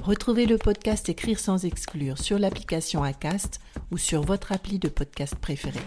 Retrouvez 0.00 0.46
le 0.46 0.58
podcast 0.58 1.08
Écrire 1.08 1.38
sans 1.38 1.64
exclure 1.64 2.18
sur 2.18 2.38
l'application 2.38 3.02
Acast 3.04 3.60
ou 3.90 3.98
sur 3.98 4.22
votre 4.22 4.52
appli 4.52 4.78
de 4.78 4.88
podcast 4.88 5.34
préféré. 5.36 5.80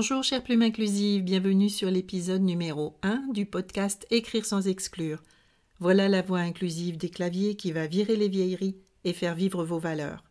Bonjour 0.00 0.24
chère 0.24 0.42
plume 0.42 0.62
inclusive, 0.62 1.22
bienvenue 1.22 1.68
sur 1.68 1.90
l'épisode 1.90 2.40
numéro 2.40 2.96
1 3.02 3.32
du 3.34 3.44
podcast 3.44 4.06
Écrire 4.10 4.46
sans 4.46 4.66
exclure. 4.66 5.22
Voilà 5.78 6.08
la 6.08 6.22
voix 6.22 6.38
inclusive 6.38 6.96
des 6.96 7.10
claviers 7.10 7.54
qui 7.54 7.70
va 7.70 7.86
virer 7.86 8.16
les 8.16 8.30
vieilleries 8.30 8.78
et 9.04 9.12
faire 9.12 9.34
vivre 9.34 9.62
vos 9.62 9.78
valeurs. 9.78 10.24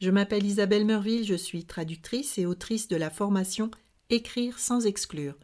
Je 0.00 0.10
m'appelle 0.10 0.46
Isabelle 0.46 0.84
Merville, 0.84 1.26
je 1.26 1.34
suis 1.34 1.64
traductrice 1.64 2.38
et 2.38 2.46
autrice 2.46 2.86
de 2.86 2.94
la 2.94 3.10
formation 3.10 3.72
Écrire 4.08 4.60
sans 4.60 4.86
exclure. 4.86 5.34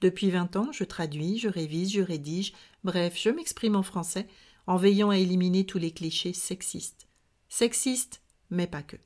Depuis 0.00 0.30
20 0.30 0.56
ans, 0.56 0.72
je 0.72 0.82
traduis, 0.82 1.38
je 1.38 1.48
révise, 1.48 1.92
je 1.92 2.02
rédige, 2.02 2.52
bref, 2.82 3.16
je 3.16 3.30
m'exprime 3.30 3.76
en 3.76 3.84
français 3.84 4.26
en 4.68 4.76
veillant 4.76 5.08
à 5.08 5.16
éliminer 5.16 5.64
tous 5.64 5.78
les 5.78 5.90
clichés 5.90 6.34
sexistes. 6.34 7.08
Sexistes, 7.48 8.20
mais 8.50 8.66
pas 8.66 8.82
que. 8.82 8.96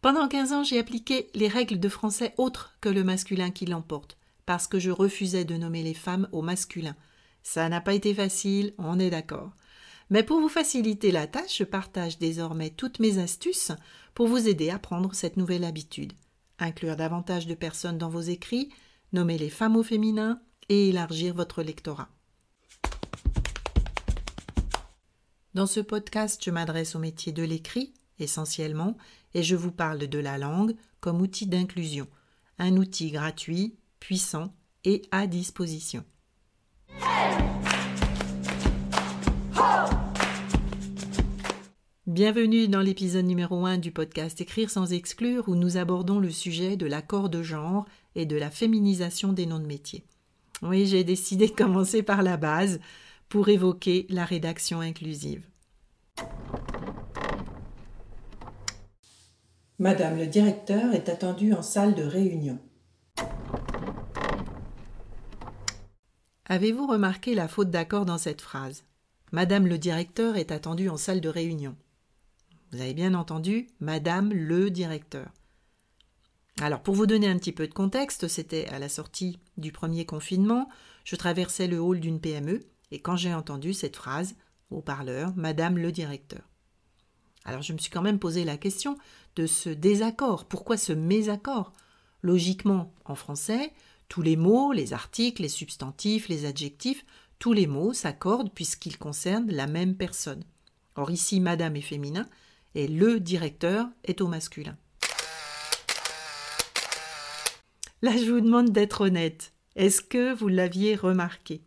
Pendant 0.00 0.28
15 0.28 0.52
ans, 0.52 0.62
j'ai 0.62 0.78
appliqué 0.78 1.30
les 1.34 1.48
règles 1.48 1.80
de 1.80 1.88
français 1.88 2.32
autres 2.38 2.76
que 2.80 2.88
le 2.88 3.02
masculin 3.02 3.50
qui 3.50 3.66
l'emporte, 3.66 4.16
parce 4.46 4.68
que 4.68 4.78
je 4.78 4.92
refusais 4.92 5.44
de 5.44 5.56
nommer 5.56 5.82
les 5.82 5.94
femmes 5.94 6.28
au 6.30 6.42
masculin. 6.42 6.94
Ça 7.42 7.68
n'a 7.68 7.80
pas 7.80 7.92
été 7.92 8.14
facile, 8.14 8.72
on 8.78 9.00
est 9.00 9.10
d'accord. 9.10 9.50
Mais 10.08 10.22
pour 10.22 10.40
vous 10.40 10.48
faciliter 10.48 11.10
la 11.10 11.26
tâche, 11.26 11.58
je 11.58 11.64
partage 11.64 12.18
désormais 12.18 12.70
toutes 12.70 13.00
mes 13.00 13.18
astuces 13.18 13.72
pour 14.14 14.28
vous 14.28 14.48
aider 14.48 14.70
à 14.70 14.78
prendre 14.78 15.12
cette 15.12 15.36
nouvelle 15.36 15.64
habitude. 15.64 16.12
Inclure 16.60 16.94
davantage 16.94 17.48
de 17.48 17.54
personnes 17.54 17.98
dans 17.98 18.08
vos 18.08 18.20
écrits, 18.20 18.70
nommer 19.12 19.38
les 19.38 19.50
femmes 19.50 19.76
au 19.76 19.82
féminin 19.82 20.40
et 20.68 20.90
élargir 20.90 21.34
votre 21.34 21.64
lectorat. 21.64 22.08
Dans 25.52 25.66
ce 25.66 25.80
podcast, 25.80 26.40
je 26.44 26.52
m'adresse 26.52 26.94
au 26.94 27.00
métier 27.00 27.32
de 27.32 27.42
l'écrit, 27.42 27.92
essentiellement, 28.20 28.96
et 29.34 29.42
je 29.42 29.56
vous 29.56 29.72
parle 29.72 29.98
de 29.98 30.18
la 30.20 30.38
langue 30.38 30.76
comme 31.00 31.20
outil 31.20 31.48
d'inclusion, 31.48 32.06
un 32.60 32.76
outil 32.76 33.10
gratuit, 33.10 33.74
puissant 33.98 34.54
et 34.84 35.02
à 35.10 35.26
disposition. 35.26 36.04
Bienvenue 42.06 42.68
dans 42.68 42.80
l'épisode 42.80 43.26
numéro 43.26 43.66
1 43.66 43.78
du 43.78 43.90
podcast 43.90 44.40
Écrire 44.40 44.70
sans 44.70 44.92
exclure 44.92 45.48
où 45.48 45.56
nous 45.56 45.76
abordons 45.76 46.20
le 46.20 46.30
sujet 46.30 46.76
de 46.76 46.86
l'accord 46.86 47.28
de 47.28 47.42
genre 47.42 47.86
et 48.14 48.24
de 48.24 48.36
la 48.36 48.50
féminisation 48.50 49.32
des 49.32 49.46
noms 49.46 49.58
de 49.58 49.66
métiers. 49.66 50.04
Oui, 50.62 50.86
j'ai 50.86 51.02
décidé 51.02 51.48
de 51.48 51.52
commencer 51.52 52.04
par 52.04 52.22
la 52.22 52.36
base, 52.36 52.78
pour 53.30 53.48
évoquer 53.48 54.06
la 54.10 54.24
rédaction 54.24 54.80
inclusive. 54.80 55.46
Madame 59.78 60.18
le 60.18 60.26
directeur 60.26 60.92
est 60.92 61.08
attendue 61.08 61.54
en 61.54 61.62
salle 61.62 61.94
de 61.94 62.02
réunion. 62.02 62.58
Avez-vous 66.46 66.88
remarqué 66.88 67.36
la 67.36 67.46
faute 67.46 67.70
d'accord 67.70 68.04
dans 68.04 68.18
cette 68.18 68.40
phrase? 68.40 68.82
Madame 69.30 69.68
le 69.68 69.78
directeur 69.78 70.36
est 70.36 70.50
attendue 70.50 70.88
en 70.88 70.96
salle 70.96 71.20
de 71.20 71.28
réunion. 71.28 71.76
Vous 72.72 72.80
avez 72.80 72.94
bien 72.94 73.14
entendu 73.14 73.68
Madame 73.78 74.32
le 74.32 74.70
directeur. 74.70 75.28
Alors 76.60 76.82
pour 76.82 76.96
vous 76.96 77.06
donner 77.06 77.28
un 77.28 77.38
petit 77.38 77.52
peu 77.52 77.68
de 77.68 77.74
contexte, 77.74 78.26
c'était 78.26 78.66
à 78.66 78.80
la 78.80 78.88
sortie 78.88 79.38
du 79.56 79.70
premier 79.70 80.04
confinement, 80.04 80.68
je 81.04 81.14
traversais 81.14 81.68
le 81.68 81.78
hall 81.80 82.00
d'une 82.00 82.20
PME 82.20 82.64
et 82.90 83.00
quand 83.00 83.16
j'ai 83.16 83.34
entendu 83.34 83.72
cette 83.72 83.96
phrase 83.96 84.34
au 84.70 84.80
parleur, 84.80 85.32
Madame 85.36 85.78
le 85.78 85.92
directeur. 85.92 86.42
Alors 87.44 87.62
je 87.62 87.72
me 87.72 87.78
suis 87.78 87.90
quand 87.90 88.02
même 88.02 88.18
posé 88.18 88.44
la 88.44 88.56
question 88.56 88.98
de 89.36 89.46
ce 89.46 89.70
désaccord. 89.70 90.44
Pourquoi 90.44 90.76
ce 90.76 90.92
mésaccord 90.92 91.72
Logiquement, 92.22 92.92
en 93.04 93.14
français, 93.14 93.72
tous 94.08 94.22
les 94.22 94.36
mots, 94.36 94.72
les 94.72 94.92
articles, 94.92 95.42
les 95.42 95.48
substantifs, 95.48 96.28
les 96.28 96.44
adjectifs, 96.44 97.04
tous 97.38 97.52
les 97.52 97.66
mots 97.66 97.94
s'accordent 97.94 98.52
puisqu'ils 98.52 98.98
concernent 98.98 99.50
la 99.50 99.66
même 99.66 99.96
personne. 99.96 100.44
Or 100.96 101.10
ici, 101.10 101.40
Madame 101.40 101.76
est 101.76 101.80
féminin 101.80 102.28
et 102.74 102.86
le 102.86 103.20
directeur 103.20 103.88
est 104.04 104.20
au 104.20 104.28
masculin. 104.28 104.76
Là, 108.02 108.16
je 108.16 108.30
vous 108.30 108.40
demande 108.40 108.70
d'être 108.70 109.02
honnête. 109.02 109.52
Est-ce 109.76 110.02
que 110.02 110.34
vous 110.34 110.48
l'aviez 110.48 110.96
remarqué? 110.96 111.62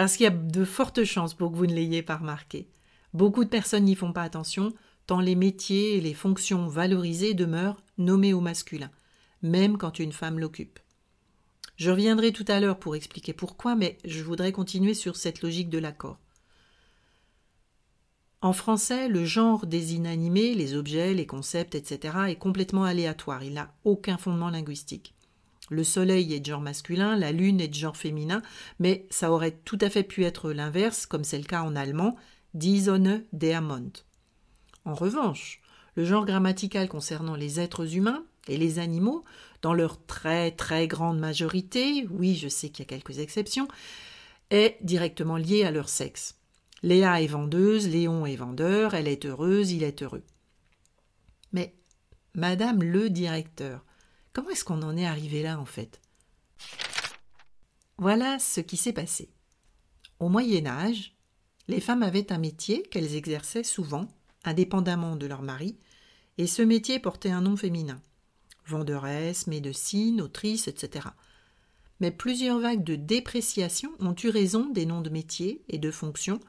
Parce 0.00 0.16
qu'il 0.16 0.24
y 0.24 0.28
a 0.28 0.30
de 0.30 0.64
fortes 0.64 1.04
chances 1.04 1.34
pour 1.34 1.52
que 1.52 1.58
vous 1.58 1.66
ne 1.66 1.74
l'ayez 1.74 2.02
pas 2.02 2.16
remarqué. 2.16 2.70
Beaucoup 3.12 3.44
de 3.44 3.50
personnes 3.50 3.84
n'y 3.84 3.94
font 3.94 4.14
pas 4.14 4.22
attention, 4.22 4.72
tant 5.06 5.20
les 5.20 5.34
métiers 5.34 5.98
et 5.98 6.00
les 6.00 6.14
fonctions 6.14 6.68
valorisées 6.68 7.34
demeurent 7.34 7.82
nommés 7.98 8.32
au 8.32 8.40
masculin, 8.40 8.90
même 9.42 9.76
quand 9.76 9.98
une 9.98 10.12
femme 10.12 10.38
l'occupe. 10.38 10.78
Je 11.76 11.90
reviendrai 11.90 12.32
tout 12.32 12.46
à 12.48 12.60
l'heure 12.60 12.78
pour 12.78 12.96
expliquer 12.96 13.34
pourquoi, 13.34 13.74
mais 13.74 13.98
je 14.06 14.22
voudrais 14.22 14.52
continuer 14.52 14.94
sur 14.94 15.16
cette 15.16 15.42
logique 15.42 15.68
de 15.68 15.76
l'accord. 15.76 16.18
En 18.40 18.54
français, 18.54 19.06
le 19.06 19.26
genre 19.26 19.66
des 19.66 19.96
inanimés, 19.96 20.54
les 20.54 20.76
objets, 20.76 21.12
les 21.12 21.26
concepts, 21.26 21.74
etc., 21.74 22.14
est 22.28 22.36
complètement 22.36 22.84
aléatoire, 22.84 23.44
il 23.44 23.52
n'a 23.52 23.74
aucun 23.84 24.16
fondement 24.16 24.48
linguistique. 24.48 25.14
Le 25.70 25.84
soleil 25.84 26.34
est 26.34 26.40
de 26.40 26.46
genre 26.46 26.60
masculin, 26.60 27.16
la 27.16 27.32
lune 27.32 27.60
est 27.60 27.68
de 27.68 27.74
genre 27.74 27.96
féminin, 27.96 28.42
mais 28.80 29.06
ça 29.08 29.30
aurait 29.30 29.56
tout 29.64 29.78
à 29.80 29.88
fait 29.88 30.02
pu 30.02 30.24
être 30.24 30.52
l'inverse, 30.52 31.06
comme 31.06 31.24
c'est 31.24 31.38
le 31.38 31.44
cas 31.44 31.62
en 31.62 31.76
allemand, 31.76 32.16
die 32.54 32.82
Sonne. 32.82 33.22
En 34.84 34.94
revanche, 34.94 35.62
le 35.94 36.04
genre 36.04 36.26
grammatical 36.26 36.88
concernant 36.88 37.36
les 37.36 37.60
êtres 37.60 37.94
humains 37.96 38.24
et 38.48 38.56
les 38.56 38.80
animaux, 38.80 39.24
dans 39.62 39.72
leur 39.72 40.04
très 40.06 40.50
très 40.50 40.88
grande 40.88 41.20
majorité, 41.20 42.06
oui, 42.10 42.34
je 42.34 42.48
sais 42.48 42.70
qu'il 42.70 42.84
y 42.84 42.88
a 42.88 42.90
quelques 42.90 43.20
exceptions, 43.20 43.68
est 44.50 44.76
directement 44.82 45.36
lié 45.36 45.64
à 45.64 45.70
leur 45.70 45.88
sexe. 45.88 46.36
Léa 46.82 47.22
est 47.22 47.28
vendeuse, 47.28 47.88
Léon 47.88 48.26
est 48.26 48.36
vendeur, 48.36 48.94
elle 48.94 49.06
est 49.06 49.24
heureuse, 49.24 49.70
il 49.70 49.84
est 49.84 50.02
heureux. 50.02 50.24
Mais 51.52 51.74
Madame 52.34 52.82
le 52.82 53.10
directeur, 53.10 53.84
Comment 54.32 54.50
est-ce 54.50 54.64
qu'on 54.64 54.82
en 54.82 54.96
est 54.96 55.06
arrivé 55.06 55.42
là 55.42 55.58
en 55.58 55.64
fait? 55.64 56.00
Voilà 57.98 58.38
ce 58.38 58.60
qui 58.60 58.76
s'est 58.76 58.92
passé. 58.92 59.30
Au 60.18 60.28
Moyen 60.28 60.66
Âge, 60.66 61.14
les 61.68 61.80
femmes 61.80 62.02
avaient 62.02 62.32
un 62.32 62.38
métier 62.38 62.82
qu'elles 62.82 63.16
exerçaient 63.16 63.64
souvent, 63.64 64.08
indépendamment 64.44 65.16
de 65.16 65.26
leur 65.26 65.42
mari, 65.42 65.78
et 66.38 66.46
ce 66.46 66.62
métier 66.62 66.98
portait 66.98 67.30
un 67.30 67.42
nom 67.42 67.56
féminin 67.56 68.00
venderesse, 68.70 69.46
médecine, 69.46 70.20
autrice, 70.22 70.68
etc. 70.68 71.08
Mais 72.00 72.10
plusieurs 72.10 72.60
vagues 72.60 72.84
de 72.84 72.96
dépréciation 72.96 73.90
ont 73.98 74.14
eu 74.22 74.28
raison 74.28 74.70
des 74.70 74.86
noms 74.86 75.02
de 75.02 75.10
métiers 75.10 75.62
et 75.68 75.78
de 75.78 75.90
fonctions, 75.90 76.40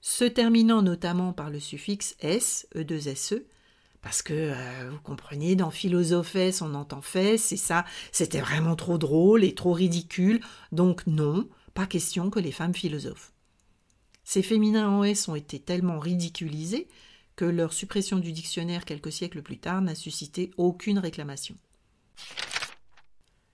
se 0.00 0.24
terminant 0.24 0.82
notamment 0.82 1.32
par 1.32 1.50
le 1.50 1.60
suffixe 1.60 2.16
s, 2.20 2.66
e2se, 2.74 3.44
parce 4.02 4.20
que 4.20 4.34
euh, 4.34 4.90
vous 4.90 5.00
comprenez, 5.00 5.54
dans 5.54 5.70
Philosophès, 5.70 6.60
on 6.60 6.74
entend 6.74 7.02
fait, 7.02 7.38
c'est 7.38 7.56
ça, 7.56 7.84
c'était 8.10 8.40
vraiment 8.40 8.76
trop 8.76 8.98
drôle 8.98 9.44
et 9.44 9.54
trop 9.54 9.72
ridicule, 9.72 10.40
donc 10.72 11.06
non, 11.06 11.48
pas 11.72 11.86
question 11.86 12.28
que 12.28 12.40
les 12.40 12.52
femmes 12.52 12.74
philosophes. 12.74 13.32
Ces 14.24 14.42
féminins 14.42 14.88
en 14.88 15.04
S 15.04 15.28
ont 15.28 15.36
été 15.36 15.60
tellement 15.60 15.98
ridiculisés 15.98 16.88
que 17.36 17.44
leur 17.44 17.72
suppression 17.72 18.18
du 18.18 18.32
dictionnaire 18.32 18.84
quelques 18.84 19.12
siècles 19.12 19.42
plus 19.42 19.58
tard 19.58 19.80
n'a 19.80 19.94
suscité 19.94 20.50
aucune 20.56 20.98
réclamation. 20.98 21.56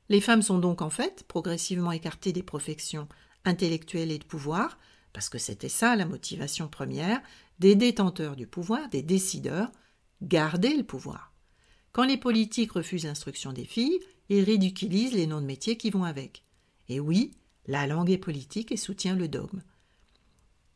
Les 0.09 0.21
femmes 0.21 0.43
sont 0.43 0.59
donc 0.59 0.81
en 0.83 0.91
fait 0.91 1.25
progressivement 1.29 1.93
écartées 1.93 2.33
des 2.33 2.43
professions 2.43 3.09
intellectuelles 3.45 4.11
et 4.11 4.19
de 4.19 4.25
pouvoir, 4.25 4.79
parce 5.13 5.29
que 5.29 5.39
c'était 5.39 5.69
ça 5.69 5.95
la 5.95 6.07
motivation 6.07 6.69
première, 6.69 7.21
des 7.59 7.75
détenteurs 7.75 8.37
du 8.37 8.47
pouvoir, 8.47 8.89
des 8.89 9.03
décideurs, 9.03 9.71
garder 10.23 10.77
le 10.77 10.85
pouvoir. 10.85 11.33
Quand 11.93 12.05
les 12.05 12.17
politiques 12.17 12.73
refusent 12.73 13.05
l'instruction 13.05 13.53
des 13.53 13.65
filles, 13.65 13.99
ils 14.29 14.43
ridiculisent 14.43 15.15
les 15.15 15.27
noms 15.27 15.41
de 15.41 15.47
métiers 15.47 15.77
qui 15.77 15.91
vont 15.91 16.05
avec. 16.05 16.45
Et 16.89 17.01
oui, 17.01 17.33
la 17.67 17.87
langue 17.87 18.11
est 18.11 18.19
politique 18.19 18.73
et 18.73 18.77
soutient 18.77 19.17
le 19.17 19.29
dogme. 19.29 19.63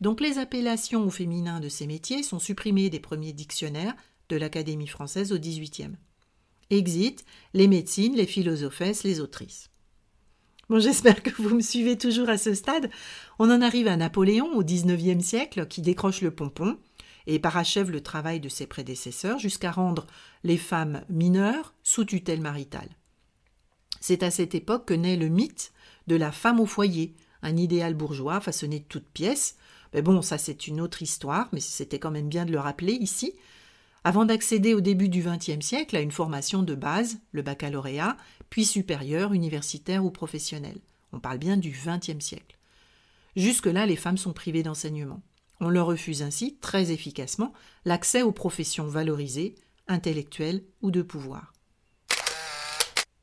Donc 0.00 0.21
les 0.21 0.39
appellations 0.39 1.05
au 1.05 1.11
féminin 1.11 1.61
de 1.61 1.69
ces 1.69 1.87
métiers 1.87 2.23
sont 2.23 2.41
supprimées 2.41 2.91
des 2.91 3.00
premiers 3.00 3.33
dictionnaires 3.33 3.94
de 4.29 4.37
l'Académie 4.37 4.89
française 4.89 5.33
au 5.33 5.39
XVIIIe. 5.39 5.97
Exit 6.71 7.25
les 7.55 7.69
médecines, 7.69 8.17
les 8.17 8.27
philosophesses, 8.27 9.05
les 9.05 9.21
autrices. 9.21 9.71
Bon, 10.69 10.79
j'espère 10.79 11.23
que 11.23 11.31
vous 11.43 11.55
me 11.55 11.61
suivez 11.61 11.99
toujours 11.99 12.31
à 12.31 12.39
ce 12.39 12.55
stade. 12.55 12.91
On 13.39 13.50
en 13.50 13.61
arrive 13.61 13.89
à 13.89 13.97
Napoléon 13.97 14.50
au 14.55 14.65
XIXe 14.65 15.25
siècle 15.25 15.67
qui 15.67 15.83
décroche 15.83 16.23
le 16.23 16.31
pompon 16.31 16.79
et 17.26 17.38
parachève 17.38 17.90
le 17.90 18.02
travail 18.02 18.40
de 18.40 18.48
ses 18.48 18.66
prédécesseurs 18.66 19.38
jusqu'à 19.38 19.70
rendre 19.70 20.06
les 20.44 20.56
femmes 20.56 21.02
mineures 21.08 21.74
sous 21.82 22.04
tutelle 22.04 22.40
maritale. 22.40 22.88
C'est 24.00 24.22
à 24.22 24.30
cette 24.30 24.54
époque 24.54 24.86
que 24.86 24.94
naît 24.94 25.16
le 25.16 25.28
mythe 25.28 25.72
de 26.08 26.16
la 26.16 26.32
femme 26.32 26.60
au 26.60 26.66
foyer, 26.66 27.14
un 27.42 27.56
idéal 27.56 27.94
bourgeois 27.94 28.40
façonné 28.40 28.80
de 28.80 28.84
toutes 28.84 29.08
pièces. 29.08 29.56
Mais 29.94 30.02
bon, 30.02 30.22
ça 30.22 30.38
c'est 30.38 30.66
une 30.66 30.80
autre 30.80 31.02
histoire, 31.02 31.48
mais 31.52 31.60
c'était 31.60 31.98
quand 31.98 32.10
même 32.10 32.28
bien 32.28 32.44
de 32.44 32.52
le 32.52 32.58
rappeler 32.58 32.94
ici. 32.94 33.34
Avant 34.04 34.24
d'accéder 34.24 34.74
au 34.74 34.80
début 34.80 35.08
du 35.08 35.22
XXe 35.22 35.64
siècle 35.64 35.96
à 35.96 36.00
une 36.00 36.10
formation 36.10 36.62
de 36.62 36.74
base, 36.74 37.19
le 37.30 37.42
baccalauréat, 37.42 38.16
puis 38.50 38.64
supérieure, 38.64 39.32
universitaire 39.32 40.04
ou 40.04 40.10
professionnelle. 40.10 40.80
On 41.12 41.20
parle 41.20 41.38
bien 41.38 41.56
du 41.56 41.70
XXe 41.70 42.24
siècle. 42.24 42.58
Jusque-là, 43.36 43.86
les 43.86 43.96
femmes 43.96 44.19
sont 44.19 44.32
privées 44.32 44.62
d'enseignement. 44.62 45.20
On 45.64 45.70
leur 45.70 45.87
refuse 45.87 46.25
ainsi, 46.25 46.56
très 46.56 46.91
efficacement, 46.91 47.53
l'accès 47.85 48.23
aux 48.23 48.32
professions 48.32 48.88
valorisées, 48.88 49.55
intellectuelles 49.87 50.64
ou 50.82 50.91
de 50.91 51.03
pouvoir. 51.03 51.53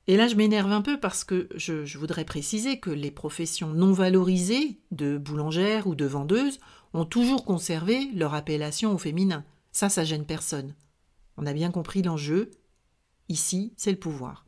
Et 0.07 0.15
là, 0.15 0.29
je 0.29 0.35
m'énerve 0.35 0.71
un 0.71 0.81
peu 0.81 0.97
parce 0.97 1.25
que 1.25 1.49
je, 1.55 1.97
voudrais 1.97 2.23
préciser 2.23 2.79
que 2.79 2.91
les 2.91 3.11
professions 3.11 3.73
non 3.73 3.91
valorisées, 3.91 4.79
de 4.91 5.17
boulangère 5.17 5.85
ou 5.85 5.95
de 5.95 6.05
vendeuse, 6.05 6.61
ont 6.93 7.03
toujours 7.03 7.43
conservé 7.43 8.09
leur 8.15 8.33
appellation 8.33 8.93
au 8.93 8.97
féminin. 8.97 9.43
Ça, 9.73 9.89
ça 9.89 10.05
gêne 10.05 10.25
personne. 10.25 10.75
On 11.35 11.45
a 11.45 11.51
bien 11.51 11.71
compris 11.71 12.01
l'enjeu. 12.03 12.51
Ici, 13.27 13.73
c'est 13.75 13.91
le 13.91 13.99
pouvoir. 13.99 14.45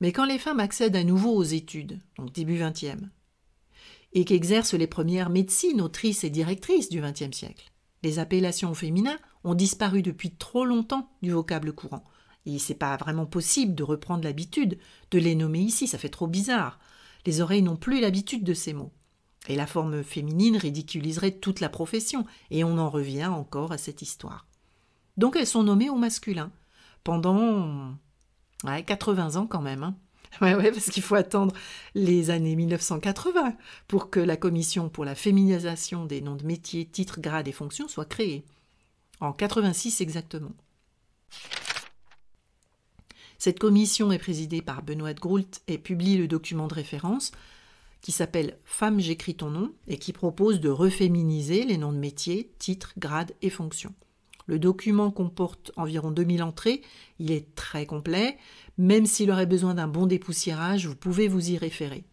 Mais 0.00 0.12
quand 0.12 0.24
les 0.24 0.38
femmes 0.38 0.60
accèdent 0.60 0.94
à 0.94 1.02
nouveau 1.02 1.34
aux 1.34 1.42
études, 1.42 1.98
donc 2.16 2.32
début 2.32 2.60
XXe, 2.60 3.10
et 4.12 4.24
qu'exercent 4.24 4.74
les 4.74 4.86
premières 4.86 5.30
médecines 5.30 5.80
autrices 5.80 6.24
et 6.24 6.30
directrices 6.30 6.88
du 6.88 7.00
XXe 7.00 7.36
siècle. 7.36 7.70
Les 8.02 8.18
appellations 8.18 8.70
au 8.70 8.74
féminin 8.74 9.18
ont 9.44 9.54
disparu 9.54 10.02
depuis 10.02 10.30
trop 10.30 10.64
longtemps 10.64 11.10
du 11.22 11.30
vocable 11.30 11.72
courant. 11.72 12.04
Et 12.46 12.58
c'est 12.58 12.74
pas 12.74 12.96
vraiment 12.96 13.26
possible 13.26 13.74
de 13.74 13.82
reprendre 13.82 14.24
l'habitude 14.24 14.78
de 15.10 15.18
les 15.18 15.34
nommer 15.34 15.60
ici, 15.60 15.86
ça 15.86 15.98
fait 15.98 16.08
trop 16.08 16.26
bizarre. 16.26 16.78
Les 17.26 17.40
oreilles 17.40 17.62
n'ont 17.62 17.76
plus 17.76 18.00
l'habitude 18.00 18.44
de 18.44 18.54
ces 18.54 18.72
mots. 18.72 18.92
Et 19.48 19.56
la 19.56 19.66
forme 19.66 20.02
féminine 20.02 20.56
ridiculiserait 20.56 21.32
toute 21.32 21.60
la 21.60 21.68
profession, 21.68 22.26
et 22.50 22.64
on 22.64 22.78
en 22.78 22.90
revient 22.90 23.26
encore 23.26 23.72
à 23.72 23.78
cette 23.78 24.02
histoire. 24.02 24.46
Donc 25.16 25.36
elles 25.36 25.46
sont 25.46 25.62
nommées 25.62 25.90
au 25.90 25.96
masculin, 25.96 26.50
pendant 27.04 27.94
ouais, 28.64 28.84
80 28.84 29.36
ans 29.36 29.46
quand 29.46 29.62
même. 29.62 29.82
Hein. 29.82 29.96
Ouais, 30.40 30.54
ouais, 30.54 30.70
parce 30.70 30.90
qu'il 30.90 31.02
faut 31.02 31.16
attendre 31.16 31.54
les 31.94 32.30
années 32.30 32.56
1980 32.56 33.54
pour 33.88 34.10
que 34.10 34.20
la 34.20 34.36
commission 34.36 34.88
pour 34.88 35.04
la 35.04 35.14
féminisation 35.14 36.04
des 36.06 36.20
noms 36.20 36.36
de 36.36 36.46
métiers, 36.46 36.86
titres, 36.86 37.20
grades 37.20 37.48
et 37.48 37.52
fonctions 37.52 37.88
soit 37.88 38.04
créée. 38.04 38.44
En 39.20 39.32
86 39.32 40.00
exactement. 40.00 40.52
Cette 43.38 43.58
commission 43.58 44.12
est 44.12 44.18
présidée 44.18 44.62
par 44.62 44.82
Benoît 44.82 45.14
de 45.14 45.20
Groult 45.20 45.62
et 45.66 45.78
publie 45.78 46.16
le 46.16 46.28
document 46.28 46.68
de 46.68 46.74
référence 46.74 47.32
qui 48.00 48.12
s'appelle 48.12 48.58
Femme, 48.64 49.00
j'écris 49.00 49.34
ton 49.34 49.50
nom 49.50 49.72
et 49.86 49.98
qui 49.98 50.12
propose 50.12 50.60
de 50.60 50.70
reféminiser 50.70 51.64
les 51.64 51.76
noms 51.76 51.92
de 51.92 51.98
métiers, 51.98 52.50
titres, 52.58 52.92
grades 52.98 53.32
et 53.42 53.50
fonctions. 53.50 53.94
Le 54.46 54.58
document 54.58 55.10
comporte 55.10 55.70
environ 55.76 56.10
2000 56.10 56.42
entrées, 56.42 56.82
il 57.18 57.30
est 57.30 57.54
très 57.54 57.86
complet, 57.86 58.36
même 58.80 59.06
s'il 59.06 59.30
aurait 59.30 59.46
besoin 59.46 59.74
d'un 59.74 59.88
bon 59.88 60.06
dépoussiérage, 60.06 60.86
vous 60.86 60.96
pouvez 60.96 61.28
vous 61.28 61.50
y 61.50 61.58
référer. 61.58 62.04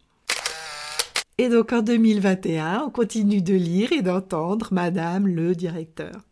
Et 1.38 1.50
donc 1.50 1.72
en 1.72 1.82
2021, 1.82 2.84
on 2.88 2.90
continue 2.90 3.42
de 3.42 3.54
lire 3.54 3.92
et 3.92 4.02
d'entendre 4.02 4.68
Madame 4.72 5.28
le 5.28 5.56
directeur. 5.56 6.28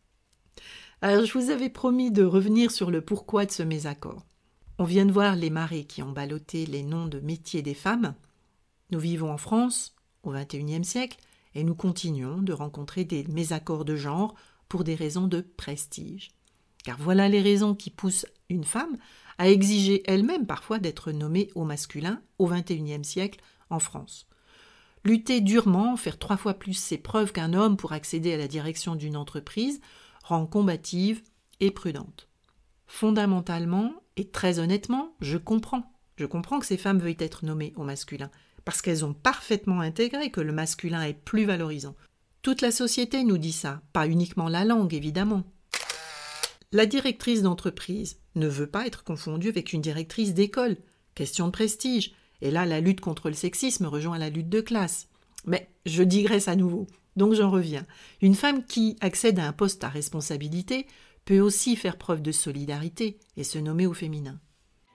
Alors 1.01 1.25
je 1.25 1.37
vous 1.37 1.51
avais 1.51 1.69
promis 1.69 2.11
de 2.11 2.23
revenir 2.23 2.71
sur 2.71 2.91
le 2.91 3.01
pourquoi 3.01 3.45
de 3.45 3.51
ce 3.51 3.63
mésaccord. 3.63 4.25
On 4.77 4.83
vient 4.83 5.05
de 5.05 5.11
voir 5.11 5.35
les 5.35 5.49
marées 5.49 5.85
qui 5.85 6.03
ont 6.03 6.11
ballotté 6.11 6.65
les 6.65 6.83
noms 6.83 7.05
de 7.05 7.19
métiers 7.19 7.61
des 7.61 7.73
femmes. 7.73 8.13
Nous 8.91 8.99
vivons 8.99 9.31
en 9.31 9.37
France, 9.37 9.95
au 10.23 10.31
XXIe 10.31 10.83
siècle, 10.83 11.17
et 11.53 11.63
nous 11.63 11.75
continuons 11.75 12.41
de 12.41 12.51
rencontrer 12.51 13.05
des 13.05 13.23
mésaccords 13.29 13.85
de 13.85 13.95
genre 13.95 14.35
pour 14.67 14.83
des 14.83 14.95
raisons 14.95 15.27
de 15.27 15.39
prestige. 15.39 16.31
Car 16.83 16.97
voilà 16.99 17.29
les 17.29 17.41
raisons 17.41 17.73
qui 17.73 17.89
poussent 17.89 18.25
une 18.49 18.65
femme 18.65 18.97
à 19.37 19.49
exiger 19.49 20.03
elle-même 20.05 20.45
parfois 20.45 20.79
d'être 20.79 21.11
nommée 21.11 21.49
au 21.55 21.63
masculin 21.63 22.21
au 22.37 22.47
XXIe 22.47 23.03
siècle 23.03 23.41
en 23.69 23.79
France. 23.79 24.27
Lutter 25.03 25.41
durement, 25.41 25.97
faire 25.97 26.17
trois 26.17 26.37
fois 26.37 26.55
plus 26.55 26.73
ses 26.73 26.97
preuves 26.97 27.31
qu'un 27.31 27.53
homme 27.53 27.77
pour 27.77 27.93
accéder 27.93 28.33
à 28.33 28.37
la 28.37 28.47
direction 28.47 28.95
d'une 28.95 29.17
entreprise, 29.17 29.79
rend 30.23 30.47
combative 30.47 31.21
et 31.59 31.69
prudente. 31.69 32.27
Fondamentalement 32.87 33.93
et 34.17 34.27
très 34.27 34.59
honnêtement, 34.59 35.13
je 35.21 35.37
comprends. 35.37 35.93
Je 36.15 36.25
comprends 36.25 36.59
que 36.59 36.65
ces 36.65 36.77
femmes 36.77 36.99
veuillent 36.99 37.17
être 37.19 37.45
nommées 37.45 37.73
au 37.75 37.83
masculin, 37.83 38.31
parce 38.63 38.81
qu'elles 38.81 39.05
ont 39.05 39.13
parfaitement 39.13 39.81
intégré 39.81 40.31
que 40.31 40.41
le 40.41 40.53
masculin 40.53 41.03
est 41.03 41.13
plus 41.13 41.45
valorisant. 41.45 41.95
Toute 42.41 42.61
la 42.61 42.71
société 42.71 43.23
nous 43.23 43.37
dit 43.37 43.51
ça, 43.51 43.81
pas 43.91 44.07
uniquement 44.07 44.47
la 44.47 44.65
langue 44.65 44.93
évidemment. 44.93 45.43
La 46.75 46.85
directrice 46.85 47.41
d'entreprise 47.41 48.17
ne 48.35 48.49
veut 48.49 48.67
pas 48.67 48.85
être 48.85 49.05
confondue 49.05 49.47
avec 49.47 49.71
une 49.71 49.79
directrice 49.79 50.33
d'école. 50.33 50.75
Question 51.13 51.45
de 51.45 51.51
prestige. 51.53 52.11
Et 52.41 52.51
là, 52.51 52.65
la 52.65 52.81
lutte 52.81 52.99
contre 52.99 53.29
le 53.29 53.33
sexisme 53.33 53.85
rejoint 53.85 54.17
la 54.17 54.29
lutte 54.29 54.49
de 54.49 54.59
classe. 54.59 55.07
Mais 55.45 55.69
je 55.85 56.03
digresse 56.03 56.49
à 56.49 56.57
nouveau. 56.57 56.85
Donc 57.15 57.33
j'en 57.33 57.49
reviens. 57.49 57.85
Une 58.21 58.35
femme 58.35 58.65
qui 58.65 58.97
accède 58.99 59.39
à 59.39 59.47
un 59.47 59.53
poste 59.53 59.85
à 59.85 59.87
responsabilité 59.87 60.85
peut 61.23 61.39
aussi 61.39 61.77
faire 61.77 61.97
preuve 61.97 62.21
de 62.21 62.33
solidarité 62.33 63.19
et 63.37 63.45
se 63.45 63.57
nommer 63.57 63.87
au 63.87 63.93
féminin. 63.93 64.37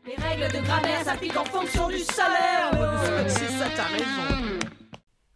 Les 0.04 0.22
règles 0.22 0.54
de 0.54 0.62
grammaire 0.62 1.02
s'appliquent 1.02 1.38
en 1.38 1.46
fonction 1.46 1.88
du 1.88 2.00
salaire. 2.00 3.26
C'est 3.26 3.48
ça, 3.48 3.68
t'as 3.74 3.84
raison. 3.84 4.58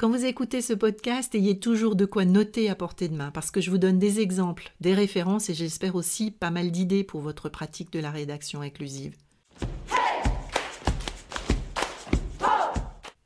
Quand 0.05 0.11
vous 0.11 0.27
écoutez 0.27 0.61
ce 0.61 0.75
podcast, 0.75 1.35
ayez 1.35 1.59
toujours 1.59 1.97
de 1.97 2.05
quoi 2.05 2.27
noter 2.27 2.69
à 2.69 2.75
portée 2.75 3.09
de 3.09 3.17
main, 3.17 3.31
parce 3.31 3.51
que 3.51 3.63
je 3.63 3.71
vous 3.71 3.79
donne 3.79 3.99
des 3.99 4.21
exemples, 4.21 4.75
des 4.83 4.93
références 4.93 5.49
et 5.49 5.55
j'espère 5.55 5.95
aussi 5.95 6.31
pas 6.31 6.51
mal 6.51 6.71
d'idées 6.71 7.05
pour 7.05 7.23
votre 7.23 7.49
pratique 7.49 7.91
de 7.91 8.01
la 8.01 8.11
rédaction 8.11 8.61
inclusive. 8.61 9.17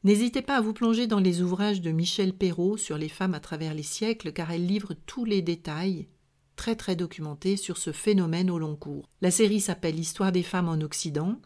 N'hésitez 0.04 0.40
pas 0.40 0.54
à 0.54 0.60
vous 0.60 0.72
plonger 0.72 1.08
dans 1.08 1.18
les 1.18 1.42
ouvrages 1.42 1.80
de 1.80 1.90
Michel 1.90 2.32
Perrault 2.32 2.76
sur 2.76 2.96
les 2.96 3.08
femmes 3.08 3.34
à 3.34 3.40
travers 3.40 3.74
les 3.74 3.82
siècles, 3.82 4.32
car 4.32 4.52
elle 4.52 4.64
livre 4.64 4.94
tous 5.04 5.24
les 5.24 5.42
détails, 5.42 6.06
très 6.54 6.76
très 6.76 6.94
documentés, 6.94 7.56
sur 7.56 7.76
ce 7.76 7.90
phénomène 7.90 8.52
au 8.52 8.58
long 8.60 8.76
cours. 8.76 9.08
La 9.20 9.32
série 9.32 9.60
s'appelle 9.60 9.96
L'histoire 9.96 10.30
des 10.30 10.44
femmes 10.44 10.68
en 10.68 10.80
Occident. 10.80 11.40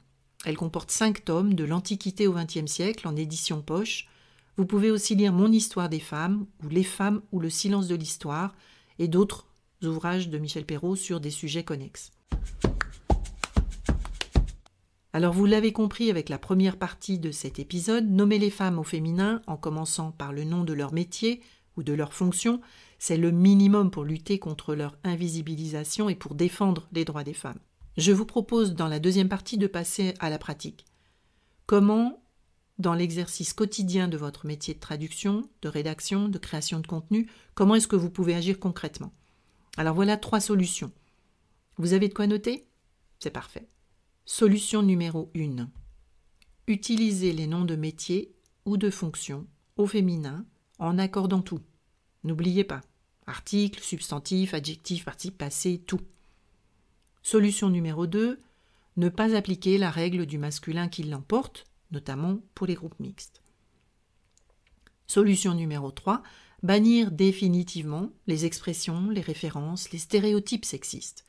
Elle 0.44 0.58
comporte 0.58 0.90
cinq 0.90 1.24
tomes 1.24 1.54
de 1.54 1.64
l'Antiquité 1.64 2.26
au 2.26 2.34
XXe 2.34 2.70
siècle 2.70 3.08
en 3.08 3.16
édition 3.16 3.62
poche, 3.62 4.10
vous 4.56 4.66
pouvez 4.66 4.90
aussi 4.90 5.14
lire 5.14 5.32
Mon 5.32 5.50
histoire 5.50 5.88
des 5.88 6.00
femmes, 6.00 6.46
ou 6.62 6.68
Les 6.68 6.84
femmes 6.84 7.22
ou 7.32 7.40
le 7.40 7.50
silence 7.50 7.88
de 7.88 7.94
l'histoire, 7.94 8.54
et 8.98 9.08
d'autres 9.08 9.46
ouvrages 9.82 10.28
de 10.28 10.38
Michel 10.38 10.64
Perrault 10.64 10.96
sur 10.96 11.20
des 11.20 11.30
sujets 11.30 11.64
connexes. 11.64 12.10
Alors 15.14 15.34
vous 15.34 15.44
l'avez 15.44 15.72
compris 15.72 16.10
avec 16.10 16.28
la 16.28 16.38
première 16.38 16.78
partie 16.78 17.18
de 17.18 17.30
cet 17.30 17.58
épisode, 17.58 18.08
nommer 18.10 18.38
les 18.38 18.50
femmes 18.50 18.78
au 18.78 18.82
féminin 18.82 19.42
en 19.46 19.56
commençant 19.56 20.10
par 20.10 20.32
le 20.32 20.44
nom 20.44 20.64
de 20.64 20.72
leur 20.72 20.94
métier 20.94 21.42
ou 21.76 21.82
de 21.82 21.92
leur 21.92 22.14
fonction, 22.14 22.60
c'est 22.98 23.16
le 23.16 23.30
minimum 23.30 23.90
pour 23.90 24.04
lutter 24.04 24.38
contre 24.38 24.74
leur 24.74 24.96
invisibilisation 25.04 26.08
et 26.08 26.14
pour 26.14 26.34
défendre 26.34 26.88
les 26.92 27.04
droits 27.04 27.24
des 27.24 27.34
femmes. 27.34 27.58
Je 27.98 28.12
vous 28.12 28.24
propose 28.24 28.74
dans 28.74 28.88
la 28.88 29.00
deuxième 29.00 29.28
partie 29.28 29.58
de 29.58 29.66
passer 29.66 30.14
à 30.18 30.30
la 30.30 30.38
pratique. 30.38 30.86
Comment 31.66 32.21
dans 32.82 32.92
l'exercice 32.94 33.54
quotidien 33.54 34.08
de 34.08 34.18
votre 34.18 34.46
métier 34.46 34.74
de 34.74 34.80
traduction, 34.80 35.48
de 35.62 35.68
rédaction, 35.68 36.28
de 36.28 36.38
création 36.38 36.80
de 36.80 36.86
contenu, 36.86 37.30
comment 37.54 37.76
est-ce 37.76 37.88
que 37.88 37.96
vous 37.96 38.10
pouvez 38.10 38.34
agir 38.34 38.60
concrètement? 38.60 39.12
Alors 39.78 39.94
voilà 39.94 40.18
trois 40.18 40.40
solutions. 40.40 40.92
Vous 41.78 41.94
avez 41.94 42.08
de 42.08 42.14
quoi 42.14 42.26
noter? 42.26 42.66
C'est 43.18 43.30
parfait. 43.30 43.66
Solution 44.26 44.82
numéro 44.82 45.30
1. 45.34 45.68
Utilisez 46.66 47.32
les 47.32 47.46
noms 47.46 47.64
de 47.64 47.76
métiers 47.76 48.34
ou 48.66 48.76
de 48.76 48.90
fonctions 48.90 49.46
au 49.76 49.86
féminin 49.86 50.44
en 50.78 50.98
accordant 50.98 51.40
tout. 51.40 51.60
N'oubliez 52.24 52.64
pas. 52.64 52.82
Article, 53.26 53.82
substantif, 53.82 54.52
adjectif, 54.52 55.04
participe 55.04 55.38
passé, 55.38 55.82
tout. 55.86 56.00
Solution 57.22 57.70
numéro 57.70 58.06
2. 58.06 58.40
Ne 58.96 59.08
pas 59.08 59.34
appliquer 59.34 59.78
la 59.78 59.90
règle 59.90 60.26
du 60.26 60.38
masculin 60.38 60.88
qui 60.88 61.04
l'emporte, 61.04 61.64
notamment 61.92 62.40
pour 62.54 62.66
les 62.66 62.74
groupes 62.74 62.98
mixtes. 62.98 63.42
Solution 65.06 65.54
numéro 65.54 65.90
3. 65.90 66.22
Bannir 66.62 67.10
définitivement 67.10 68.10
les 68.26 68.44
expressions, 68.44 69.10
les 69.10 69.20
références, 69.20 69.90
les 69.90 69.98
stéréotypes 69.98 70.64
sexistes. 70.64 71.24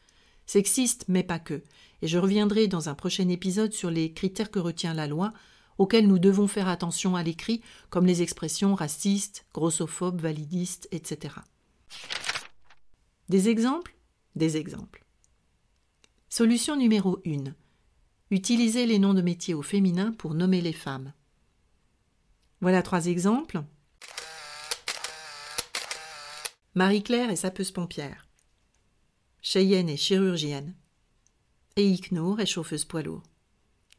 Sexistes, 0.46 1.06
mais 1.08 1.24
pas 1.24 1.40
que. 1.40 1.64
Et 2.02 2.08
je 2.08 2.18
reviendrai 2.18 2.68
dans 2.68 2.90
un 2.90 2.96
prochain 2.96 3.28
épisode 3.30 3.74
sur 3.74 3.90
les 3.90 4.14
critères 4.14 4.52
que 4.52 4.60
retient 4.60 4.94
la 4.94 5.08
loi, 5.08 5.34
auxquels 5.78 6.08
nous 6.08 6.20
devons 6.20 6.48
faire 6.48 6.68
attention 6.68 7.16
à 7.16 7.24
l'écrit, 7.24 7.62
comme 7.90 8.06
les 8.06 8.22
expressions 8.22 8.76
racistes, 8.76 9.46
grossophobes, 9.54 10.22
validistes, 10.22 10.88
etc. 10.92 11.36
Des 13.30 13.50
exemples? 13.50 13.96
Des 14.36 14.58
exemples. 14.58 15.04
Solution 16.30 16.76
numéro 16.76 17.20
1. 17.26 17.54
Utilisez 18.34 18.88
les 18.88 18.98
noms 18.98 19.14
de 19.14 19.22
métiers 19.22 19.54
au 19.54 19.62
féminin 19.62 20.12
pour 20.12 20.34
nommer 20.34 20.60
les 20.60 20.74
femmes. 20.74 21.14
Voilà 22.62 22.82
trois 22.82 23.06
exemples. 23.06 23.62
Marie-Claire 26.74 27.30
est 27.30 27.36
sapeuse 27.36 27.70
pompière. 27.70 28.28
Cheyenne 29.44 29.88
est 29.88 29.98
chirurgienne. 29.98 30.74
Et 31.76 31.86
Icknour 31.86 32.40
est 32.40 32.48
chauffeuse 32.48 32.86
poids 32.86 33.04
lourd. 33.04 33.22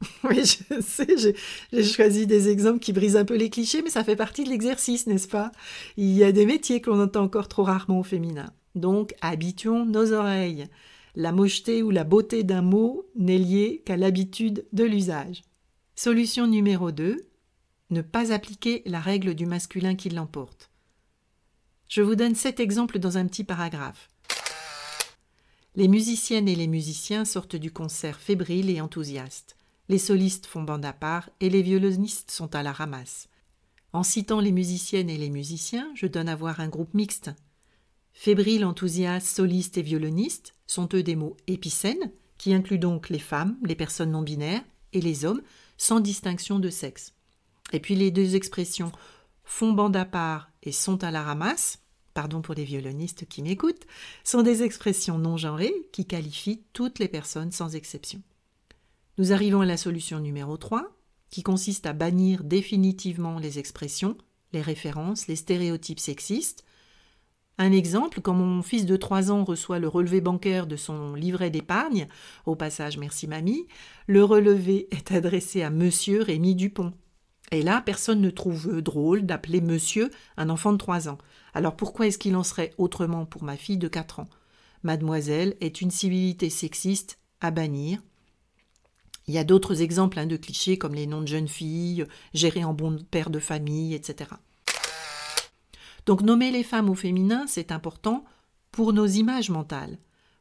Oui, 0.25 0.43
je 0.43 0.81
sais, 0.81 1.33
j'ai 1.71 1.83
choisi 1.85 2.27
des 2.27 2.49
exemples 2.49 2.79
qui 2.79 2.91
brisent 2.91 3.15
un 3.15 3.23
peu 3.23 3.37
les 3.37 3.49
clichés, 3.49 3.83
mais 3.83 3.89
ça 3.89 4.03
fait 4.03 4.17
partie 4.17 4.43
de 4.43 4.49
l'exercice, 4.49 5.07
n'est-ce 5.07 5.29
pas? 5.29 5.53
Il 5.95 6.11
y 6.11 6.25
a 6.25 6.33
des 6.33 6.45
métiers 6.45 6.81
qu'on 6.81 7.01
entend 7.01 7.23
encore 7.23 7.47
trop 7.47 7.63
rarement 7.63 8.01
au 8.01 8.03
féminin. 8.03 8.51
Donc, 8.75 9.15
habituons 9.21 9.85
nos 9.85 10.11
oreilles. 10.11 10.67
La 11.17 11.31
mocheté 11.31 11.81
ou 11.81 11.91
la 11.91 12.03
beauté 12.03 12.43
d'un 12.43 12.61
mot 12.61 13.09
n'est 13.15 13.37
liée 13.37 13.81
qu'à 13.85 13.95
l'habitude 13.95 14.65
de 14.73 14.83
l'usage. 14.83 15.43
Solution 15.95 16.45
numéro 16.45 16.91
2. 16.91 17.25
Ne 17.91 18.01
pas 18.01 18.33
appliquer 18.33 18.81
la 18.85 18.99
règle 18.99 19.33
du 19.33 19.45
masculin 19.45 19.95
qui 19.95 20.09
l'emporte. 20.09 20.69
Je 21.87 22.01
vous 22.01 22.15
donne 22.15 22.35
sept 22.35 22.59
exemples 22.59 22.99
dans 22.99 23.17
un 23.17 23.27
petit 23.27 23.45
paragraphe. 23.45 24.09
Les 25.75 25.87
musiciennes 25.87 26.49
et 26.49 26.55
les 26.55 26.67
musiciens 26.67 27.23
sortent 27.23 27.55
du 27.55 27.71
concert 27.71 28.19
fébriles 28.19 28.69
et 28.69 28.81
enthousiastes. 28.81 29.55
Les 29.87 29.99
solistes 29.99 30.47
font 30.47 30.63
bande 30.63 30.83
à 30.83 30.93
part 30.93 31.29
et 31.39 31.49
les 31.49 31.61
violonistes 31.61 32.31
sont 32.31 32.53
à 32.55 32.63
la 32.63 32.73
ramasse. 32.73 33.29
En 33.93 34.03
citant 34.03 34.41
les 34.41 34.51
musiciennes 34.51 35.09
et 35.09 35.17
les 35.17 35.29
musiciens, 35.29 35.89
je 35.95 36.07
donne 36.07 36.27
à 36.27 36.35
voir 36.35 36.59
un 36.59 36.67
groupe 36.67 36.93
mixte. 36.93 37.31
Fébrile, 38.15 38.65
enthousiaste, 38.65 39.27
soliste 39.27 39.77
et 39.77 39.83
violoniste 39.83 40.55
sont 40.65 40.89
eux 40.95 41.03
des 41.03 41.15
mots 41.15 41.37
épicènes, 41.45 42.11
qui 42.39 42.53
incluent 42.53 42.79
donc 42.79 43.09
les 43.09 43.19
femmes, 43.19 43.55
les 43.63 43.75
personnes 43.75 44.11
non 44.11 44.23
binaires 44.23 44.63
et 44.93 45.01
les 45.01 45.23
hommes, 45.23 45.43
sans 45.77 45.99
distinction 45.99 46.57
de 46.57 46.71
sexe. 46.71 47.13
Et 47.71 47.79
puis 47.79 47.95
les 47.95 48.09
deux 48.09 48.35
expressions 48.35 48.91
font 49.43 49.73
bande 49.73 49.95
à 49.95 50.05
part 50.05 50.49
et 50.63 50.71
sont 50.71 51.03
à 51.03 51.11
la 51.11 51.21
ramasse 51.21 51.79
pardon 52.15 52.41
pour 52.41 52.55
les 52.55 52.63
violonistes 52.63 53.27
qui 53.27 53.43
m'écoutent, 53.43 53.85
sont 54.23 54.41
des 54.41 54.63
expressions 54.63 55.19
non 55.19 55.37
genrées 55.37 55.75
qui 55.91 56.07
qualifient 56.07 56.63
toutes 56.73 56.97
les 56.97 57.09
personnes 57.09 57.51
sans 57.51 57.75
exception. 57.75 58.23
Nous 59.19 59.33
arrivons 59.33 59.61
à 59.61 59.65
la 59.65 59.77
solution 59.77 60.19
numéro 60.19 60.57
3, 60.57 60.95
qui 61.29 61.43
consiste 61.43 61.85
à 61.85 61.93
bannir 61.93 62.43
définitivement 62.43 63.37
les 63.37 63.59
expressions, 63.59 64.17
les 64.53 64.61
références, 64.61 65.27
les 65.27 65.35
stéréotypes 65.35 65.99
sexistes. 65.99 66.63
Un 67.57 67.71
exemple, 67.71 68.19
quand 68.19 68.33
mon 68.33 68.61
fils 68.61 68.85
de 68.85 68.97
3 68.97 69.31
ans 69.31 69.45
reçoit 69.45 69.79
le 69.79 69.87
relevé 69.87 70.19
bancaire 70.19 70.67
de 70.67 70.75
son 70.75 71.13
livret 71.13 71.49
d'épargne, 71.49 72.07
au 72.45 72.55
passage 72.55 72.97
merci 72.97 73.27
mamie, 73.27 73.65
le 74.07 74.25
relevé 74.25 74.87
est 74.91 75.13
adressé 75.13 75.61
à 75.61 75.69
monsieur 75.69 76.21
Rémy 76.21 76.55
Dupont. 76.55 76.93
Et 77.51 77.61
là, 77.61 77.81
personne 77.81 78.19
ne 78.19 78.29
trouve 78.29 78.81
drôle 78.81 79.25
d'appeler 79.25 79.61
monsieur 79.61 80.09
un 80.35 80.49
enfant 80.49 80.73
de 80.73 80.77
3 80.77 81.07
ans. 81.07 81.17
Alors 81.53 81.77
pourquoi 81.77 82.07
est-ce 82.07 82.17
qu'il 82.17 82.35
en 82.35 82.43
serait 82.43 82.73
autrement 82.77 83.25
pour 83.25 83.43
ma 83.43 83.55
fille 83.55 83.77
de 83.77 83.87
4 83.87 84.19
ans? 84.19 84.29
Mademoiselle 84.83 85.55
est 85.61 85.79
une 85.79 85.91
civilité 85.91 86.49
sexiste 86.49 87.19
à 87.39 87.51
bannir. 87.51 88.01
Il 89.27 89.33
y 89.33 89.37
a 89.37 89.43
d'autres 89.43 89.81
exemples 89.81 90.19
hein, 90.19 90.27
de 90.27 90.37
clichés 90.37 90.77
comme 90.77 90.93
les 90.93 91.07
noms 91.07 91.21
de 91.21 91.27
jeunes 91.27 91.47
filles, 91.47 92.05
gérer 92.33 92.63
en 92.63 92.73
bon 92.73 92.97
père 93.09 93.29
de 93.29 93.39
famille, 93.39 93.93
etc. 93.93 94.31
Donc 96.05 96.21
nommer 96.21 96.51
les 96.51 96.63
femmes 96.63 96.89
au 96.89 96.95
féminin, 96.95 97.45
c'est 97.47 97.71
important 97.71 98.25
pour 98.71 98.93
nos 98.93 99.07
images 99.07 99.49
mentales, 99.49 99.97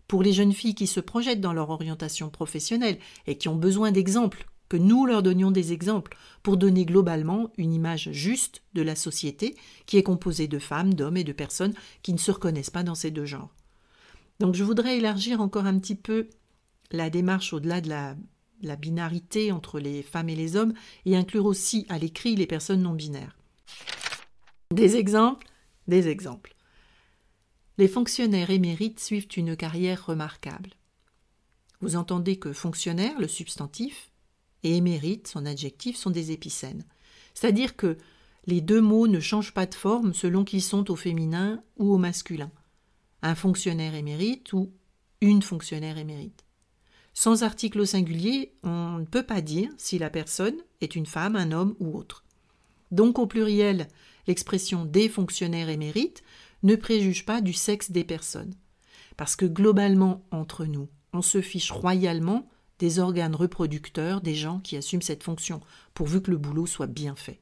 pour 0.09 0.23
les 0.23 0.33
jeunes 0.33 0.53
filles 0.53 0.75
qui 0.75 0.87
se 0.87 1.01
projettent 1.01 1.41
dans 1.41 1.53
leur 1.53 1.71
orientation 1.71 2.29
professionnelle 2.29 2.99
et 3.27 3.39
qui 3.39 3.49
ont 3.49 3.57
besoin 3.57 3.93
d'exemples 3.93 4.47
que 4.69 4.77
nous 4.77 5.07
leur 5.07 5.23
donnions 5.23 5.51
des 5.51 5.73
exemples 5.73 6.17
pour 6.43 6.57
donner 6.57 6.85
globalement 6.85 7.51
une 7.57 7.73
image 7.73 8.11
juste 8.13 8.63
de 8.75 8.83
la 8.83 8.97
société 8.97 9.57
qui 9.87 9.99
est 9.99 10.03
composée 10.03 10.49
de 10.49 10.59
femmes, 10.59 10.95
d'hommes 10.95 11.17
et 11.17 11.25
de 11.25 11.33
personnes 11.33 11.75
qui 12.03 12.13
ne 12.13 12.19
se 12.19 12.31
reconnaissent 12.31 12.71
pas 12.71 12.83
dans 12.83 12.95
ces 12.95 13.11
deux 13.11 13.27
genres. 13.27 13.55
Donc 14.41 14.55
je 14.55 14.65
voudrais 14.65 14.97
élargir 14.99 15.41
encore 15.41 15.67
un 15.67 15.79
petit 15.79 15.95
peu 15.95 16.29
la 16.91 17.11
démarche 17.11 17.53
au-delà 17.53 17.81
de 17.81 17.89
la, 17.89 18.17
binarité 18.77 19.53
entre 19.53 19.79
les 19.79 20.03
femmes 20.03 20.29
et 20.29 20.37
les 20.37 20.57
hommes 20.57 20.75
et 21.05 21.17
inclure 21.17 21.47
aussi 21.47 21.87
à 21.89 21.99
l'écrit 21.99 22.35
les 22.35 22.47
personnes 22.47 22.83
non 22.83 22.95
binaires. 22.95 23.37
Des 24.73 24.97
exemples 24.97 25.47
Des 25.89 26.09
exemples. 26.09 26.55
Les 27.77 27.89
fonctionnaires 27.89 28.51
émérites 28.51 29.01
suivent 29.01 29.29
une 29.37 29.57
carrière 29.57 30.07
remarquable. 30.07 30.71
Vous 31.81 31.97
entendez 31.97 32.37
que 32.39 32.53
fonctionnaire, 32.53 33.19
le 33.19 33.29
substantif, 33.29 34.11
et 34.63 34.77
émérite, 34.77 35.29
son 35.29 35.45
adjectif, 35.45 35.97
sont 35.97 36.11
des 36.11 36.31
épicènes. 36.31 36.85
C'est-à-dire 37.35 37.77
que 37.77 37.99
les 38.47 38.61
deux 38.61 38.81
mots 38.81 39.07
ne 39.07 39.21
changent 39.21 39.55
pas 39.55 39.67
de 39.67 39.75
forme 39.75 40.15
selon 40.15 40.45
qu'ils 40.45 40.63
sont 40.63 40.91
au 40.91 40.97
féminin 40.97 41.63
ou 41.77 41.93
au 41.93 41.99
masculin. 41.99 42.51
Un 43.23 43.35
fonctionnaire 43.35 43.95
émérite 43.95 44.53
ou 44.53 44.73
une 45.21 45.43
fonctionnaire 45.43 45.99
émérite. 45.99 46.45
Sans 47.13 47.43
article 47.43 47.81
au 47.81 47.85
singulier, 47.85 48.55
on 48.63 48.99
ne 48.99 49.05
peut 49.05 49.23
pas 49.23 49.41
dire 49.41 49.71
si 49.79 49.99
la 49.99 50.11
personne 50.11 50.57
est 50.81 50.97
une 50.97 51.07
femme, 51.07 51.37
un 51.37 51.53
homme 51.53 51.77
ou 51.79 51.97
autre. 51.97 52.25
Donc 52.91 53.19
au 53.19 53.27
pluriel, 53.27 53.89
l'expression 54.27 54.85
des 54.85 55.09
fonctionnaires 55.09 55.69
émérites 55.69 56.23
ne 56.63 56.77
préjuge 56.77 57.25
pas 57.25 57.41
du 57.41 57.53
sexe 57.53 57.91
des 57.91 58.05
personnes. 58.05 58.55
Parce 59.17 59.37
que 59.37 59.47
globalement, 59.47 60.25
entre 60.31 60.65
nous, 60.65 60.89
on 61.13 61.23
se 61.23 61.41
fiche 61.41 61.71
royalement 61.71 62.49
des 62.79 62.99
organes 62.99 63.37
reproducteurs 63.37 64.21
des 64.21 64.35
gens 64.35 64.61
qui 64.61 64.77
assument 64.77 65.03
cette 65.03 65.23
fonction, 65.23 65.61
pourvu 65.95 66.21
que 66.21 66.31
le 66.31 66.39
boulot 66.39 66.67
soit 66.67 66.89
bien 66.89 67.15
fait. 67.15 67.41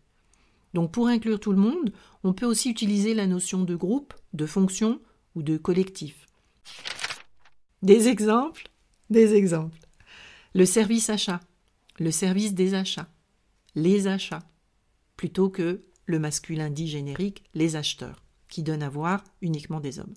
Donc 0.75 0.93
pour 0.93 1.09
inclure 1.09 1.41
tout 1.41 1.53
le 1.53 1.59
monde, 1.59 1.93
on 2.25 2.33
peut 2.33 2.47
aussi 2.47 2.71
utiliser 2.71 3.15
la 3.15 3.27
notion 3.27 3.65
de 3.65 3.75
groupe, 3.75 4.15
de 4.33 4.47
fonction 4.47 5.01
ou 5.35 5.43
de 5.43 5.57
collectif. 5.57 6.27
Des 7.83 8.09
exemples 8.09 8.69
Des 9.11 9.35
exemples. 9.35 9.79
Le 10.55 10.67
service 10.67 11.11
achat, 11.11 11.41
le 11.99 12.11
service 12.11 12.55
des 12.55 12.75
achats, 12.75 13.09
les 13.75 14.07
achats, 14.07 14.43
plutôt 15.17 15.49
que 15.49 15.83
le 16.07 16.19
masculin 16.19 16.71
dit 16.71 16.89
générique, 16.89 17.45
les 17.55 17.77
acheteurs, 17.77 18.23
qui 18.49 18.63
donne 18.63 18.83
à 18.83 18.89
voir 18.89 19.25
uniquement 19.41 19.81
des 19.81 19.99
hommes. 19.99 20.15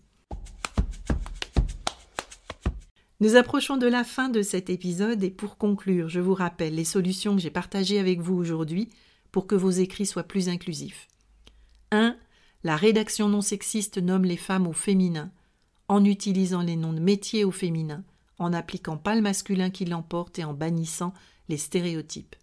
Nous 3.21 3.37
approchons 3.37 3.77
de 3.77 3.87
la 3.87 4.03
fin 4.03 4.27
de 4.27 4.41
cet 4.41 4.69
épisode 4.69 5.23
et 5.23 5.29
pour 5.29 5.57
conclure, 5.57 6.09
je 6.09 6.19
vous 6.19 6.33
rappelle 6.33 6.75
les 6.75 6.83
solutions 6.83 7.35
que 7.35 7.41
j'ai 7.41 7.49
partagées 7.49 7.99
avec 7.99 8.19
vous 8.19 8.35
aujourd'hui 8.35 8.89
pour 9.31 9.47
que 9.47 9.55
vos 9.55 9.69
écrits 9.69 10.05
soient 10.05 10.23
plus 10.23 10.49
inclusifs. 10.49 11.07
1. 11.91 12.17
La 12.63 12.75
rédaction 12.75 13.29
non 13.29 13.41
sexiste 13.41 13.99
nomme 13.99 14.25
les 14.25 14.37
femmes 14.37 14.67
au 14.67 14.73
féminin, 14.73 15.31
en 15.87 16.03
utilisant 16.03 16.61
les 16.61 16.75
noms 16.75 16.93
de 16.93 16.99
métiers 16.99 17.45
au 17.45 17.51
féminin, 17.51 18.03
en 18.37 18.49
n'appliquant 18.49 18.97
pas 18.97 19.15
le 19.15 19.21
masculin 19.21 19.69
qui 19.69 19.85
l'emporte 19.85 20.39
et 20.39 20.43
en 20.43 20.53
bannissant 20.53 21.13
les 21.47 21.57
stéréotypes. 21.57 22.35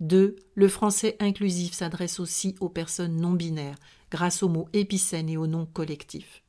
2. 0.00 0.36
Le 0.54 0.68
français 0.68 1.16
inclusif 1.20 1.72
s'adresse 1.72 2.20
aussi 2.20 2.54
aux 2.60 2.68
personnes 2.68 3.16
non 3.16 3.32
binaires, 3.32 3.78
grâce 4.10 4.42
aux 4.42 4.48
mots 4.48 4.68
épicènes 4.72 5.28
et 5.28 5.36
aux 5.36 5.46
noms 5.46 5.66
collectifs. 5.66 6.42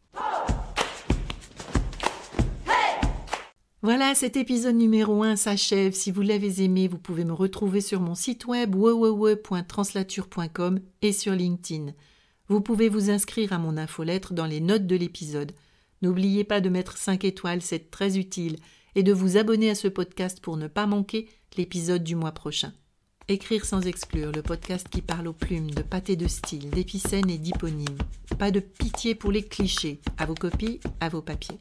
Voilà, 3.83 4.13
cet 4.13 4.37
épisode 4.37 4.75
numéro 4.75 5.23
1 5.23 5.35
s'achève. 5.35 5.93
Si 5.93 6.11
vous 6.11 6.21
l'avez 6.21 6.63
aimé, 6.63 6.87
vous 6.87 6.99
pouvez 6.99 7.25
me 7.25 7.33
retrouver 7.33 7.81
sur 7.81 7.99
mon 7.99 8.13
site 8.13 8.45
web 8.45 8.75
www.translature.com 8.75 10.79
et 11.01 11.11
sur 11.11 11.33
LinkedIn. 11.33 11.93
Vous 12.47 12.61
pouvez 12.61 12.89
vous 12.89 13.09
inscrire 13.09 13.53
à 13.53 13.57
mon 13.57 13.77
infolettre 13.77 14.33
dans 14.33 14.45
les 14.45 14.61
notes 14.61 14.85
de 14.85 14.95
l'épisode. 14.95 15.53
N'oubliez 16.03 16.43
pas 16.43 16.61
de 16.61 16.69
mettre 16.69 16.97
5 16.97 17.25
étoiles, 17.25 17.63
c'est 17.63 17.89
très 17.89 18.19
utile. 18.19 18.57
et 18.93 19.03
de 19.03 19.13
vous 19.13 19.37
abonner 19.37 19.69
à 19.69 19.75
ce 19.75 19.87
podcast 19.87 20.41
pour 20.41 20.57
ne 20.57 20.67
pas 20.67 20.85
manquer 20.85 21.29
l'épisode 21.57 22.03
du 22.03 22.17
mois 22.17 22.33
prochain. 22.33 22.73
Écrire 23.31 23.63
sans 23.63 23.87
exclure, 23.87 24.33
le 24.33 24.41
podcast 24.41 24.89
qui 24.89 25.01
parle 25.01 25.29
aux 25.29 25.33
plumes, 25.33 25.71
de 25.71 25.83
pâté 25.83 26.17
de 26.17 26.27
style, 26.27 26.69
d'épicènes 26.69 27.29
et 27.29 27.37
d'hyponymes. 27.37 27.97
Pas 28.37 28.51
de 28.51 28.59
pitié 28.59 29.15
pour 29.15 29.31
les 29.31 29.41
clichés, 29.41 30.01
à 30.17 30.25
vos 30.25 30.35
copies, 30.35 30.81
à 30.99 31.07
vos 31.07 31.21
papiers. 31.21 31.57